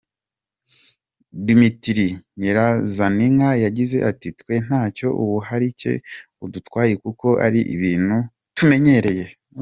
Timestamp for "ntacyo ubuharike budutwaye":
4.65-6.93